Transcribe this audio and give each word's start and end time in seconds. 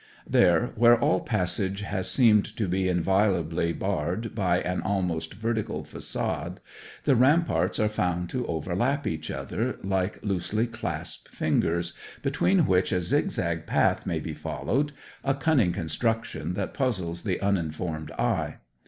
There, 0.27 0.71
where 0.77 0.99
all 0.99 1.19
passage 1.19 1.81
has 1.81 2.09
seemed 2.09 2.45
to 2.57 2.67
be 2.67 2.87
inviolably 2.87 3.71
barred 3.71 4.33
by 4.33 4.59
an 4.61 4.81
almost 4.81 5.35
vertical 5.35 5.83
facade, 5.83 6.59
the 7.03 7.15
ramparts 7.15 7.77
are 7.77 7.87
found 7.87 8.27
to 8.31 8.43
overlap 8.47 9.05
each 9.05 9.29
other 9.29 9.77
like 9.83 10.17
loosely 10.23 10.65
clasped 10.65 11.27
fingers, 11.29 11.93
between 12.23 12.65
which 12.65 12.91
a 12.91 12.99
zigzag 12.99 13.67
path 13.67 14.07
may 14.07 14.19
be 14.19 14.33
followed 14.33 14.91
a 15.23 15.35
cunning 15.35 15.71
construction 15.71 16.55
that 16.55 16.73
puzzles 16.73 17.21
the 17.21 17.39
uninformed 17.39 18.09
eye. 18.13 18.55